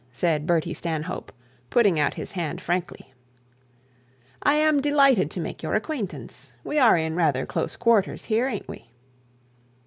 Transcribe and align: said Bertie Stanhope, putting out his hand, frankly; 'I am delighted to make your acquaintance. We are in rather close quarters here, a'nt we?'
said 0.13 0.47
Bertie 0.47 0.73
Stanhope, 0.73 1.31
putting 1.69 1.99
out 1.99 2.15
his 2.15 2.31
hand, 2.31 2.59
frankly; 2.59 3.13
'I 4.41 4.55
am 4.55 4.81
delighted 4.81 5.29
to 5.29 5.39
make 5.39 5.61
your 5.61 5.75
acquaintance. 5.75 6.53
We 6.63 6.79
are 6.79 6.97
in 6.97 7.13
rather 7.15 7.45
close 7.45 7.75
quarters 7.75 8.25
here, 8.25 8.47
a'nt 8.49 8.67
we?' 8.67 8.89